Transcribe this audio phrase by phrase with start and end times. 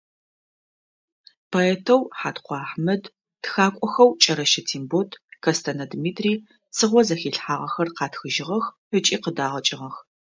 [1.51, 3.03] Поэтэу Хьаткъо Ахьмэд,
[3.43, 5.09] тхакӀохэу КӀэрэщэ Тембот,
[5.43, 6.37] Кэстэнэ Дмитрий
[6.75, 8.65] Цыгъо зэхилъхьагъэхэр къатхыжьыгъэх
[8.97, 9.95] ыкӀи къыдагъэкӀыгъэх.